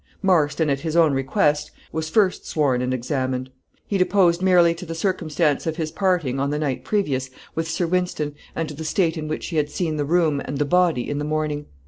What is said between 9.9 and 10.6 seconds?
the room and